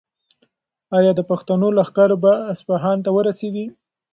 ایا 0.97 1.11
د 1.15 1.21
پښتنو 1.29 1.67
لښکر 1.77 2.09
به 2.23 2.31
اصفهان 2.53 2.97
ته 3.05 3.09
ورسیږي؟ 3.15 3.65